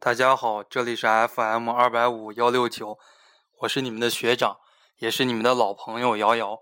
[0.00, 3.00] 大家好，这里是 FM 二百五幺六九，
[3.62, 4.58] 我是你们的学长，
[4.98, 6.60] 也是你们的老朋友瑶瑶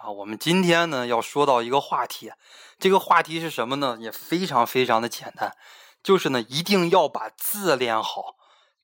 [0.00, 0.10] 啊。
[0.10, 2.32] 我们今天呢要说到一个话题，
[2.78, 3.98] 这个话题是什么呢？
[4.00, 5.54] 也非常非常的简单，
[6.02, 8.36] 就是呢一定要把字练好。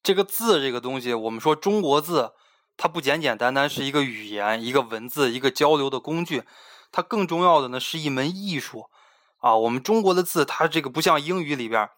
[0.03, 2.35] 这个字这个东西，我们说中国字，
[2.77, 6.45] 它不简简单单是一个语言、一个文字、一个交流的工具，
[6.93, 8.91] 它更重要的呢是一门艺术
[9.39, 9.57] 啊。
[9.57, 11.89] 我们中国的字，它这个不像英语里边。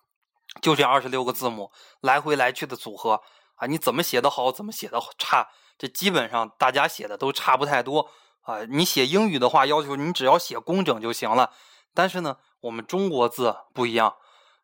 [0.63, 1.71] 就这二十六个字母
[2.01, 3.21] 来回来去的组合
[3.57, 8.09] 啊，你怎么写的好，怎么写的差，这基本上大家写的都差不太多
[8.43, 8.65] 啊。
[8.65, 11.53] 你写英语的话，要求你只要写工整就行了。
[11.93, 14.17] 但是呢，我们中国字不一样，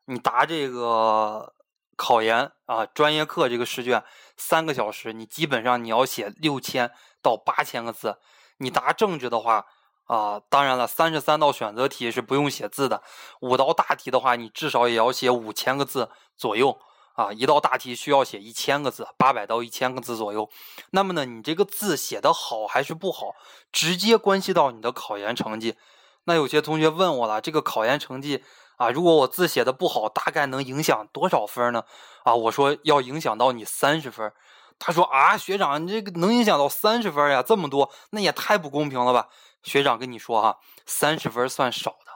[0.07, 1.53] 你答这个
[1.97, 4.03] 考研啊，专业课这个试卷
[4.37, 6.91] 三个小时，你基本上你要写六千
[7.21, 8.19] 到八千个字。
[8.59, 9.67] 你答政治的话。
[10.13, 13.03] 啊，当然了，三十三道选择题是不用写字的。
[13.41, 16.79] 五道大题的话，你至少也要写五千个字左右
[17.15, 17.33] 啊。
[17.33, 20.51] 一道大题需要写一千个字，八百到一千个字左右。
[20.91, 23.29] 那么呢，你这个字写的好还是不好，
[23.73, 25.77] 直接关系到你的考研成绩。
[26.25, 28.45] 那有些同学问我了，这个考研成绩
[28.77, 31.85] 啊，如果我字写的不好，大概能影响多少分呢？
[32.25, 34.31] 啊，我说要影响到你三十分。
[34.79, 37.43] 他说啊，学长，你这个能影响到三十分呀？
[37.43, 39.29] 这么多，那也太不公平了吧？
[39.63, 42.13] 学长跟你说哈，三十分算少的，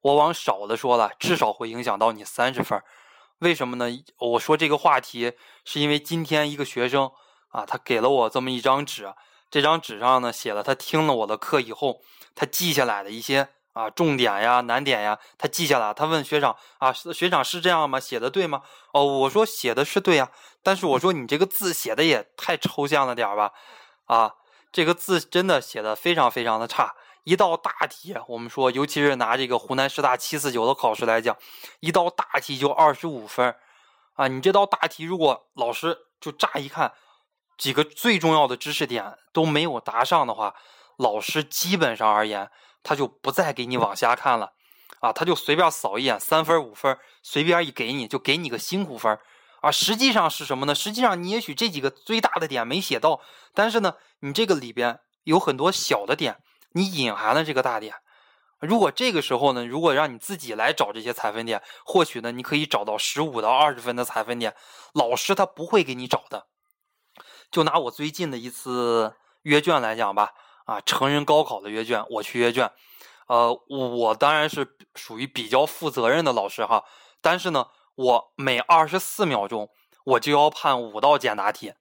[0.00, 2.80] 我往少的说了，至少会影响到你三十分。
[3.38, 3.86] 为什么呢？
[4.18, 5.32] 我说这个话题
[5.64, 7.10] 是因为今天一个学生
[7.48, 9.12] 啊，他给了我这么一张纸，
[9.50, 12.00] 这张纸上呢写了他听了我的课以后，
[12.34, 15.92] 他记下来的一些啊重点呀、难点呀，他记下来。
[15.92, 17.98] 他问学长啊，学长是这样吗？
[17.98, 18.62] 写的对吗？
[18.92, 20.30] 哦，我说写的是对呀，
[20.62, 23.52] 但是我说你这个字写的也太抽象了点吧？
[24.04, 24.34] 啊。
[24.74, 31.36] 这个字真的写的非常非常的差，一道大题，我们说，尤其是拿这个湖南师大七四九的考试来讲，
[31.78, 33.54] 一道大题就二十五分
[34.14, 34.26] 啊！
[34.26, 36.92] 你这道大题，如果老师就乍一看
[37.56, 40.56] 几个最重要的知识点都没有答上的话，
[40.96, 42.50] 老师基本上而言，
[42.82, 44.54] 他就不再给你往下看了
[44.98, 49.16] 啊，他就随便扫一眼，三分五分，随便一给你就给你个辛苦分
[49.64, 50.74] 啊，实际上是什么呢？
[50.74, 53.22] 实际上你也许这几个最大的点没写到，
[53.54, 56.36] 但是呢，你这个里边有很多小的点，
[56.72, 57.94] 你隐含了这个大点。
[58.60, 64.54] 如果这个时候呢，如果让你自己来找这些采分点，或许呢，你可以找到十五到二十分的采分点，
[64.92, 66.46] 老师他不会给你找的。
[67.50, 69.14] 就拿我最近的一次
[69.44, 70.32] 阅卷来讲吧，
[70.66, 72.70] 啊，成人高考的阅卷，我去阅卷，
[73.28, 76.84] 呃，我当然是属于比较负责任的老师哈，
[77.22, 77.66] 但是呢。
[77.94, 79.70] 我每二十四秒钟，
[80.04, 81.74] 我就要判五道简答题。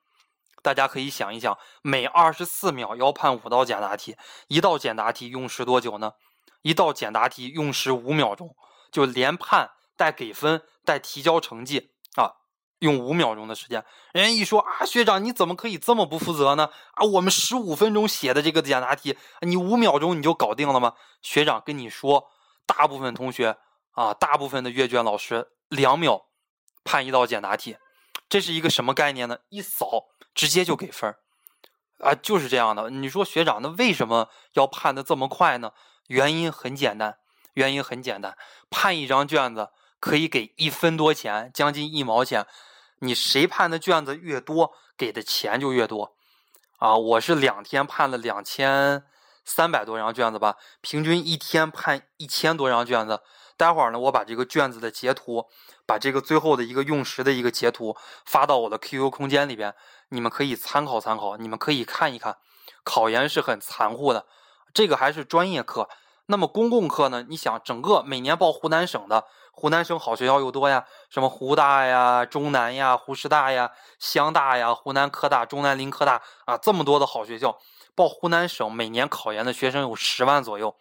[0.62, 4.16] 大家可以想一想，每二十四秒要判五道简答题，
[4.48, 6.14] 一道简答题用时多久呢？
[6.62, 8.56] 一道简答题用时五秒钟，
[8.92, 12.40] 就连判带给分带提交成绩啊，
[12.80, 13.84] 用五秒钟的时间。
[14.14, 16.70] 人家一说啊，学长你怎么可以这么不负责呢？
[16.94, 20.94] 啊，我们十五分钟写的这个简答题，你五秒钟你就搞定了吗？
[21.22, 22.30] 学长跟你说，
[22.66, 23.58] 大部分同学
[23.92, 25.50] 啊，大部分的阅卷老师。
[25.74, 26.26] 两秒
[26.84, 27.78] 判一道简答题，
[28.30, 29.40] 这是一个什么概念呢？
[29.50, 31.20] 一扫直接就给分儿
[32.00, 32.90] 啊，就是这样的。
[32.90, 35.72] 你说学长，那为什么要判的这么快呢？
[36.08, 37.18] 原因很简单，
[37.54, 38.38] 原因很简单，
[38.70, 39.70] 判一张卷子
[40.00, 42.46] 可以给一分多钱，将近一毛钱。
[43.00, 46.16] 你谁判的卷子越多，给的钱就越多
[46.80, 46.96] 啊！
[46.96, 49.04] 我是两天判了两千
[49.46, 53.22] 三百多张卷子吧，平均一天判一千多张卷子。
[53.58, 55.46] 待会儿呢，我把这个卷子的截图，
[55.86, 59.76] 把这个最后的一个用时的一个截图发到我的 QQ 空间里边，
[60.10, 62.38] 你们可以参考参考，你们可以看一看。
[62.84, 64.26] 考研是很残酷的，
[64.74, 65.88] 这个还是专业课。
[66.26, 67.26] 那么公共课呢？
[67.30, 77.60] 你想，整个每年报湖南省的，湖南省好学校又多呀，什么湖大呀、中南呀、湖师大呀、湘大呀、湖南科大、中南林科大啊，这么多的好学校，
[77.94, 80.76] 报湖南省每年考研的学生有十万左右，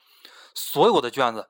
[0.55, 1.49] 所有的卷子。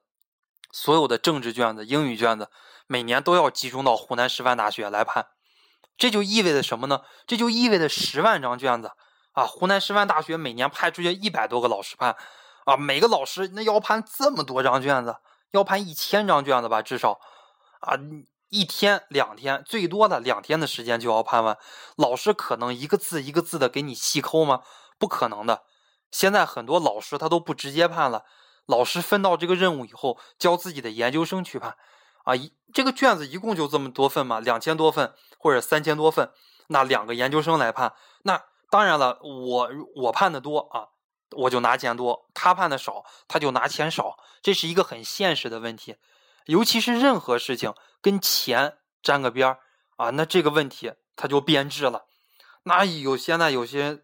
[0.72, 2.48] 所有的政治卷子、英语卷子，
[2.86, 5.26] 每年都要集中到湖南师范大学来判，
[5.98, 7.02] 这就意味着什么呢？
[7.26, 8.90] 这就意味着十万张卷子
[9.32, 9.44] 啊！
[9.44, 12.16] 湖南师范大学每年派出去一百多个老师判，
[12.64, 15.16] 啊，每个老师那要判这么多张卷子，
[15.50, 17.20] 要判一千张卷子吧，至少
[17.80, 17.94] 啊，
[18.48, 21.58] 一天两天，最多的两天的时间就要判完。
[21.96, 24.62] 老师可能一个字一个字的给你细抠吗？
[24.98, 25.62] 不可能的。
[26.10, 28.24] 现在很多老师他都不直接判了。
[28.66, 31.76] 老师分到这个任务以后，教自己的研究生去判，
[32.24, 36.30] 啊，一这个卷子一共就这么多份嘛，两千多份或者三千多份，
[36.68, 40.88] 那两个研究生来判，那当然了，我我判的多啊，
[41.32, 44.16] 我就拿钱多；他判的少，他就拿钱少。
[44.40, 45.96] 这是一个很现实的问题，
[46.46, 49.58] 尤其是任何事情跟钱沾个边儿
[49.96, 52.06] 啊，那这个问题它就变质了。
[52.64, 54.02] 那有现在有些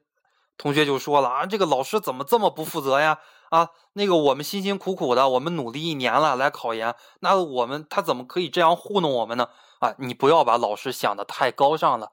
[0.56, 3.18] 同学就说了啊，这个老师怎么这么不负责呀？
[3.50, 9.48] 啊，那个我们辛辛苦苦的，我们努力一年了来考研，那我们他怎么可以这样糊弄我们呢？
[9.80, 12.10] 啊，你不要把老师想的太高尚了。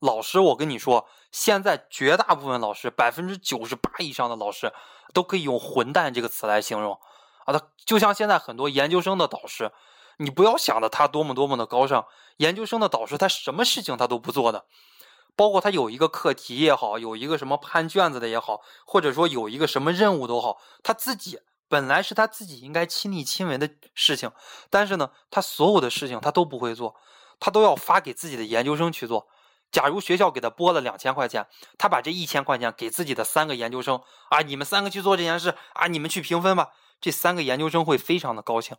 [0.00, 4.72] 老师，我跟你说，现在绝大部分老师，百分之九十八以上的老师，
[5.12, 6.98] 都可以用“混蛋”这个词来形容。
[7.44, 9.72] 啊，他就像现在很多研究生的导师，
[10.18, 12.06] 你不要想的他多么多么的高尚。
[12.36, 14.64] 研究生的导师，他什么事情他都不做的，
[15.38, 21.38] 包括他有一个课题也好，有一个什么判卷子的也好，或者说有一个什么任务都好，他自己
[21.68, 24.32] 本来是他自己应该亲力亲为的事情，
[24.68, 26.96] 但是呢，他所有的事情他都不会做，
[27.38, 29.28] 他都要发给自己的研究生去做。
[29.70, 31.46] 假如学校给他拨了两千块钱，
[31.78, 36.70] 他把这一千块钱给自己的三个研究生啊，你们三个去做这件事啊，你们去评分吧。
[37.00, 38.76] 这三个研究生会非常的高兴。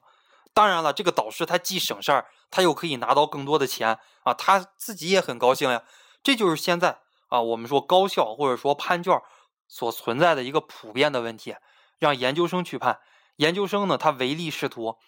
[0.53, 5.83] 当然了，这个导师他既省事儿，他又可以拿到更多的钱啊，他自己也很高兴呀。
[6.29, 6.99] 这就是现在
[7.29, 9.19] 啊，我们说高校或者说判卷
[9.67, 11.55] 所存在的一个普遍的问题，
[11.97, 12.99] 让研究生去判。
[13.37, 14.99] 研究生呢，他唯利是图，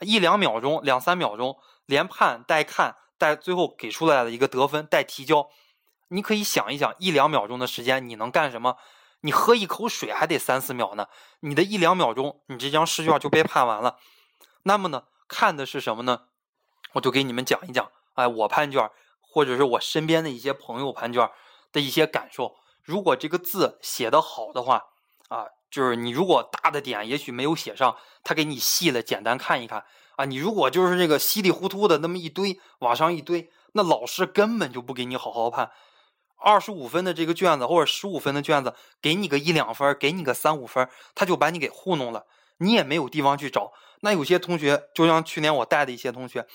[0.00, 1.56] 一两秒钟、两三秒钟，
[1.86, 2.96] 连判带看。
[3.16, 5.48] 带最后给出来的一个得分带提交，
[6.08, 8.76] 你可以想一想，一两秒钟的时间你能干什么？
[9.22, 11.06] 你喝一口水还得三四秒呢。
[11.40, 13.96] 你的一两秒钟，你这张试卷就被判完了。
[14.64, 16.24] 那么呢，看的是什么呢？
[16.92, 18.90] 我就给你们讲一讲，哎，我判卷，
[19.36, 21.30] 或者是我身边的一些朋友判卷
[21.70, 22.56] 的一些感受。
[22.82, 24.82] 如果这个字写的好的话，
[25.28, 29.84] 啊，就是你如果大的点也许没有写上，他给你细了，简单看一看。
[30.16, 35.70] 啊，你如果就是这个稀里糊涂的那么一堆往上一堆，那老师根本就不给你好好判。
[36.38, 42.24] 二十五分的这个卷子或者十五分的卷子，给你个一两分，给你个三五分，他就把你给糊弄了，
[42.56, 43.74] 你也没有地方去找。
[44.00, 46.46] 那有些同学，就像去年我带的一些同学。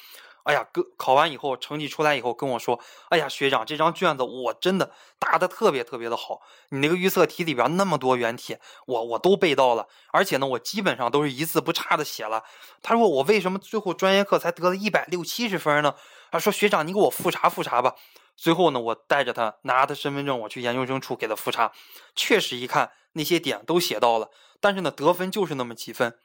[0.43, 2.79] 哎呀，跟考完以后，成绩出来以后跟我说
[3.09, 6.41] ：“哎呀，学长，这张卷子我真的答的特别特别的好。
[6.69, 8.57] 你那个预测题里边那么多原题，
[8.87, 12.43] 我我都背到了，而且呢，我基本上都是一字不差的写了。”
[12.81, 15.93] 他说：“我为什么最后专业课才得了一百六七十分呢？”
[16.31, 17.95] 他说：“学长，你给我复查复查吧。”
[18.35, 21.71] 最后呢，我带着他拿他身份证，我去研究生处给他复查，
[22.15, 26.17] 确实一看那些点都写到了，但是呢，得分就是那么几分，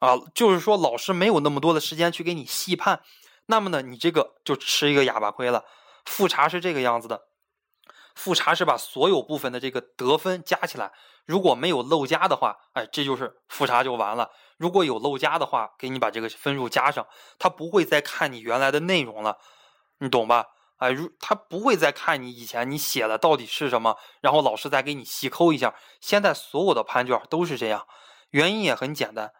[0.00, 3.02] 啊，就是说老师没有那么多的时间去给你细判。
[3.46, 5.64] 那么呢，你这个就吃一个哑巴亏了。
[6.04, 7.22] 复查是这个样子的，
[8.14, 10.92] 复查是把所有部分的这个得分加起来，
[11.26, 14.30] 如果没有漏加的话，哎，这就是复查就完了。
[14.56, 17.06] 如果有漏加的话，给你把这个分数加上，
[17.38, 19.38] 他不会再看你原来的内容了，
[19.98, 20.46] 你懂吧？
[20.78, 25.74] 哎，如他不会再看你以前你写的到底是什么，然后老师再给你细抠一下。
[26.00, 27.86] 现在所有的判卷都是这样，
[28.30, 29.32] 原因也很简单。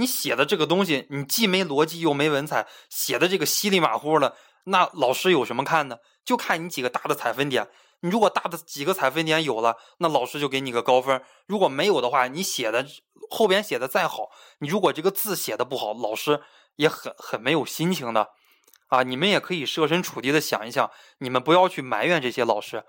[0.00, 5.98] 你写的这个东西，你既没逻辑又没文采，写的这个稀里马虎的，那老师有什么看呢？
[6.24, 7.68] 就看你几个大的采分点。
[8.00, 12.86] 你如果大的几个采分点有了，那老师就给你个高分；如果没有的话，你写的
[13.28, 14.30] 后边写的再好，
[14.60, 16.40] 你如果这个字写的不好，老师
[16.76, 18.30] 也很很没有心情的。
[18.88, 22.84] 啊，你们也可以设身处地的想一想，你们不要去埋怨这些老师。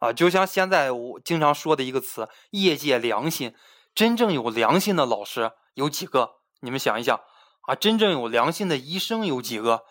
[0.00, 3.54] 啊，就像现在我经常说的一个词——业界良心。
[3.94, 6.37] 真正有良心的老师有几个？
[6.60, 7.20] 你们想一想
[7.62, 9.84] 啊，真正有良心的医生有几个？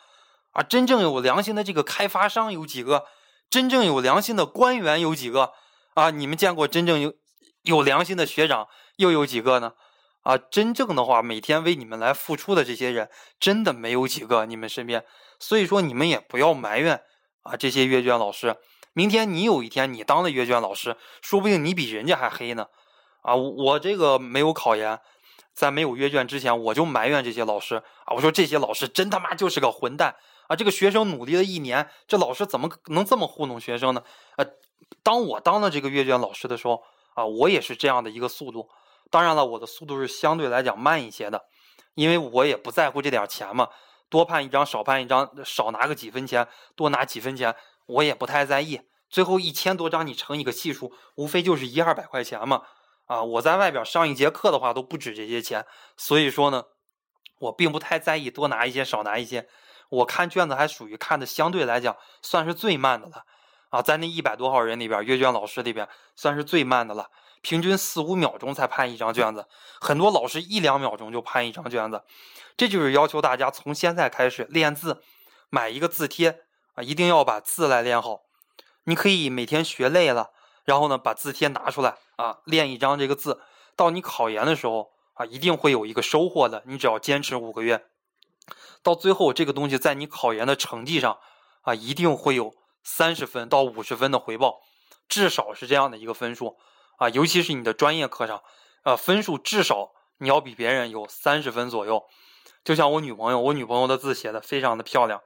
[0.51, 3.05] 啊，真正有良心的这个开发商有几个？
[3.49, 5.53] 真正有良心的官员有几个？
[5.93, 7.13] 啊，你们见过真正有
[7.61, 9.73] 有良心的学长又有几个呢？
[10.23, 13.09] 啊，真正的话，每天为你们来付出的这些人，
[13.39, 14.45] 真的没有几个。
[14.45, 15.05] 你们身边，
[15.39, 17.03] 所以说你们也不要埋怨
[17.43, 18.57] 啊这些阅卷老师。
[18.93, 22.67] 明天你有一天你当了阅卷老师，说不定你比人家还黑呢。
[23.21, 24.99] 啊，我这个没有考研。
[25.57, 28.13] 在没有阅卷之前，我就埋怨这些老师啊！
[28.13, 30.55] 我说这些老师真他妈就是个混蛋啊！
[30.55, 34.03] 这个学生努力了一年，这老师怎么能这么糊弄学生呢？
[34.35, 34.45] 呃，
[35.01, 36.83] 当我当了这个阅卷老师的时候
[37.15, 38.69] 啊，我也是这样的一个速度。
[39.09, 41.41] 当然了，我的速度是相对来讲慢一些的，
[41.95, 43.67] 因为我也不在乎这点钱嘛，
[44.09, 47.55] 多判一张少判一张，少拿个几分钱，多拿几分钱，
[47.87, 48.81] 我也不太在意。
[49.09, 52.61] 最后一千多张你乘一个系数，无非就是一二百块钱嘛。
[53.07, 55.65] 啊，我在外边上一节课的话都不止这些钱，
[55.97, 56.65] 所以说呢，
[57.39, 59.47] 我并不太在意多拿一些少拿一些。
[59.89, 63.23] 我看卷子还属于看的相对来讲算是最慢的了。
[63.69, 67.09] 啊，在那一百多号人里边，阅卷老师里边算是最慢的了，
[67.41, 69.45] 平均四五秒钟才判一张卷子，
[69.81, 72.03] 很多老师一两秒钟就判一张卷子。
[72.55, 75.01] 这就是要求大家从现在开始练字，
[75.49, 76.43] 买一个字帖
[76.75, 78.21] 啊，一定要把字来练好。
[78.85, 80.31] 你可以每天学累了。
[80.67, 83.39] 然后呢，把字帖拿出来啊，练一张这个字，
[83.77, 86.61] 到你考研的时候啊，一定会有一个收获的。
[86.65, 87.85] 你只要坚持五个月，
[88.83, 91.19] 到最后这个东西在你考研的成绩上
[91.61, 94.59] 啊，一定会有三十分到五十分的回报，
[95.07, 96.57] 至少是这样的一个分数
[96.97, 98.43] 啊，尤其是你的专业课上，
[98.83, 102.03] 呃，分数至少你要比别人有三十分左右。
[102.65, 105.21] 就像我女朋友，我女朋友的字写的非常的漂亮，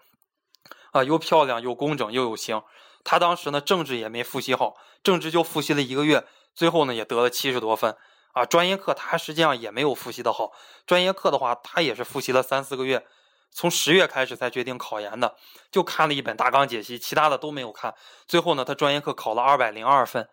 [0.92, 2.62] 啊，又漂亮又工整又有型。
[3.04, 7.96] 她当时呢政治也没复习好，政治就复习了一个月，最后呢也得了七十多分。
[8.34, 10.52] 啊，专业课他实际上也没有复习的好，
[10.86, 13.06] 专业课的话他也是复习了三四个月，
[13.52, 15.36] 从十月开始才决定考研的，
[15.70, 17.94] 就看了一本大纲解析，其他的都没有看。
[18.28, 20.30] 最后呢，他专业课考了二百零二分，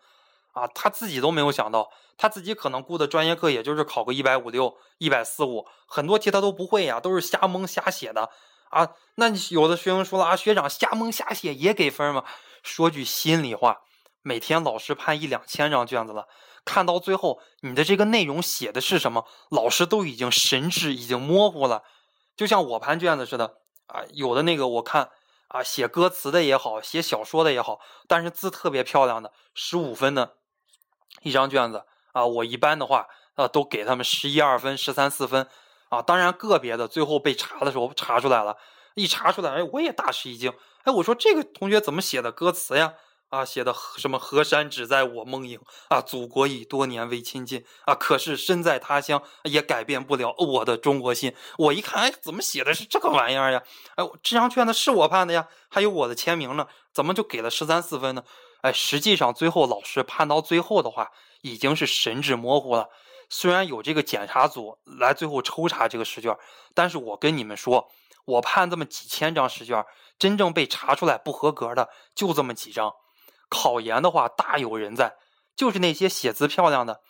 [0.53, 1.91] 啊，他自己都没有想到。
[2.21, 8.29] 他自己可能估的专业课也就是考个一百五六、一百四五，很多题他都不会呀，都是瞎蒙瞎写的
[8.69, 8.89] 啊。
[9.15, 12.25] 那有的学生说了啊，学长瞎蒙瞎写也给分吗？
[12.61, 13.83] 说句心里话，
[14.21, 16.27] 每天老师判一两千张卷子了，
[16.65, 21.83] 看到最后你的这个内容写的是什么，老师都已经神志已经模糊了，
[22.35, 23.57] 就像我判卷子似的
[23.87, 24.03] 啊。
[24.13, 25.09] 有的那个我看
[25.47, 30.35] 啊，写歌词的也好，写小说的也好，但是字特别漂亮的，十五分的
[31.21, 31.85] 一张卷子。
[32.11, 35.47] 啊，我一般的话，啊，都给他们十一二分、十三四分，
[35.89, 38.57] 啊，当然个别的最后被查的时候查出来了，
[38.95, 40.51] 一查出来，哎，我也大吃一惊，
[40.83, 42.95] 哎，我说这个同学怎么写的歌词呀？
[43.29, 51.33] 啊，写的什么河山只在我梦萦，啊，祖国已多年未亲近，啊，可是身在他乡也改变不了我的中国心。
[51.57, 53.63] 我一看，哎，怎么写的是这个玩意儿呀？
[53.95, 58.23] 哎，这张卷子是我判的呀，还有我的签名呢，怎么就给了十三四分呢？
[58.61, 61.11] 哎，实际上最后老师判到最后的话。
[61.41, 62.89] 已经是神志模糊了。
[63.29, 66.37] 虽然有这个检查组来最后抽查这个试卷，
[66.73, 67.89] 但是我跟你们说，
[68.25, 69.85] 我判这么几千张试卷，
[70.17, 72.93] 真正被查出来不合格的就这么几张。
[73.49, 75.15] 考研的话大有人在，
[75.55, 77.01] 就是那些写字漂亮的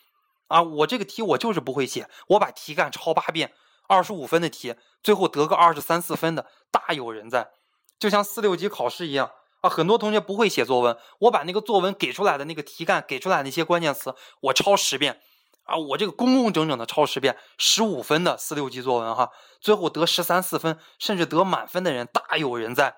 [0.48, 0.62] 啊。
[0.62, 3.52] 我这个题我就是不会写，我把题干抄八遍，
[3.88, 7.50] 二十五分的题，最后得个二十三四分的大有人在。
[7.98, 9.30] 就像四六级考试一样。
[9.60, 15.20] 啊，很多同学不会写作文，我把那个作文给出来的那个题干，给出来那些关键词，我抄十遍，
[15.64, 19.28] 啊，我这个工工整整的抄十遍，十五分的四六级作文哈，
[19.60, 22.96] 最后得十三四分，甚至得满分的人大有人在，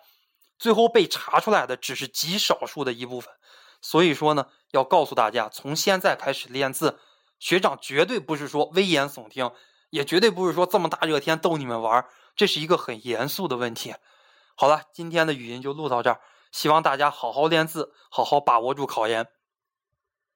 [0.63, 3.35] 最后被查出来的只是极少数的一部分，
[3.81, 7.01] 所以说呢，要告诉大家，从现在开始练字，
[7.41, 9.51] 学长绝对不是说危言耸听，
[9.91, 13.97] 也绝对不是说这么大热天逗你们玩，这是一个很严肃的问题。
[14.55, 16.21] 好了，今天的语音就录到这儿。
[16.53, 19.27] 希望大家好好练字，好好把握住考研。